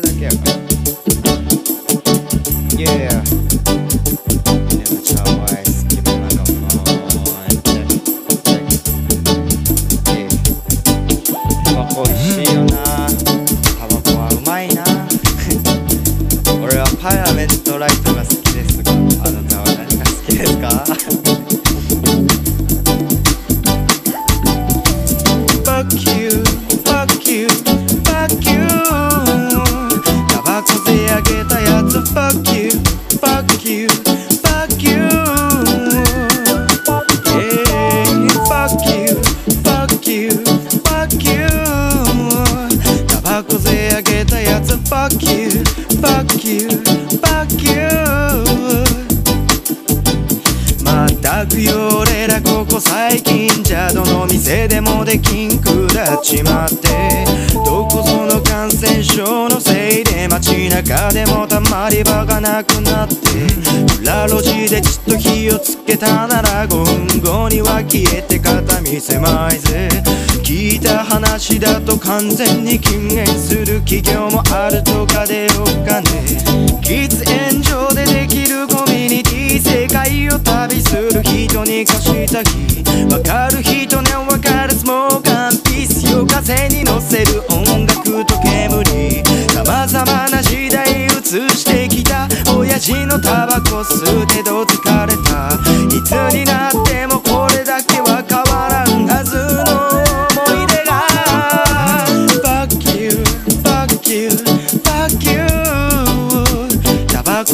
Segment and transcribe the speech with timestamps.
[0.00, 0.52] だけやから。
[2.78, 3.22] Yeah
[4.72, 7.82] Never try wise Give me like a phone
[11.64, 12.74] タバコ美味しいよな。
[13.78, 14.82] タバコはうまいな。
[16.62, 18.82] 俺はパラメントライトが好きです。
[18.82, 18.96] があ
[19.30, 20.84] なたは何が好きですか？
[44.92, 45.48] Fuck you,
[46.02, 46.68] fuck you,
[47.22, 47.88] fuck you.
[50.84, 57.24] まったくよ俺らここ最近じゃどの店でもできんくらっちまって。
[57.54, 63.14] どこぞの感染症のせいで街中でもたまり場がなくなって。
[64.02, 69.88] 裏路地でちっと火をつけたなら5分後には消えて片見狭いぜ。
[70.52, 76.08] 聞いた話だと完全に禁煙する企業もあるとかでおっかね。
[76.82, 89.24] 喫煙所でできるコミュニティ世界を旅する人に貸した日わかる人ねわかるスモーカーピース夜風に乗せる音楽と煙。
[89.54, 91.08] 様々な時代映
[91.48, 92.28] してきた。
[92.54, 94.91] 親父のタバコ吸うてど疲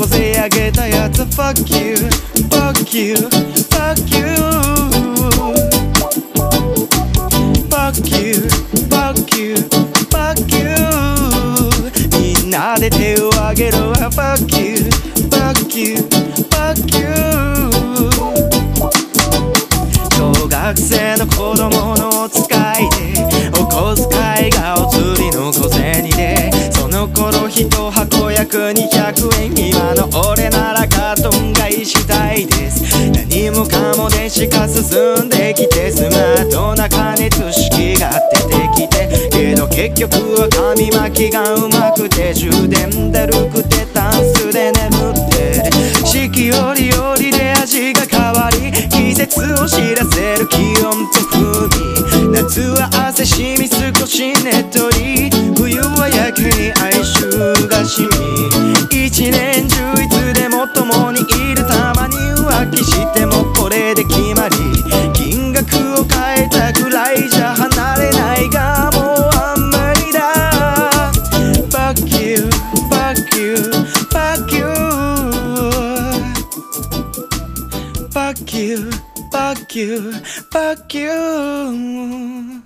[0.09, 1.97] タバコであげたやつ Fuck you,
[2.49, 3.15] fuck you,
[3.69, 4.25] fuck you
[7.69, 8.49] Fuck you,
[8.89, 9.57] fuck you,
[10.11, 10.65] fuck you
[12.19, 14.89] みんなで手を挙げろ Fuck you,
[15.31, 15.97] fuck you,
[16.51, 17.07] fuck you
[20.17, 22.45] 小学生の子供のお使
[22.81, 28.98] いでお小遣いがお釣りの小銭でその頃一箱約200
[29.99, 32.85] の俺ならカートン買いしたいです。
[33.11, 38.11] 何もかも電子化進んできてスマートな加熱式が
[38.77, 45.69] 出てきてけど結局は紙巻きがうまくて充電だるくてタンスで眠って
[46.07, 51.99] 四季折々で味が変わり季節を知らせる気温と風味。
[52.31, 58.48] 夏は汗しみ少しねっとり冬はやけに哀愁がしみ。
[78.19, 78.91] Fuck you,
[79.31, 80.13] fuck you,
[80.51, 82.65] fuck you